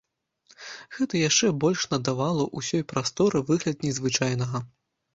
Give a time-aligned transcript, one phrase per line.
[0.95, 4.69] Гэта яшчэ больш надавала ўсёй прасторы выгляд незвычайнага.